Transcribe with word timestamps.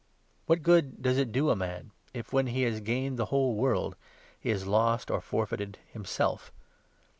What 0.47 0.63
good 0.63 0.99
does 1.03 1.19
it 1.19 1.31
do 1.31 1.51
a 1.51 1.55
man 1.55 1.91
if, 2.11 2.33
when 2.33 2.47
he 2.47 2.63
has 2.63 2.79
gained 2.79 3.19
the 3.19 3.25
whole 3.27 3.53
world, 3.53 3.95
he 4.39 4.49
has 4.49 4.65
lost 4.65 5.11
or 5.11 5.21
forfeited 5.21 5.77
himself? 5.93 6.51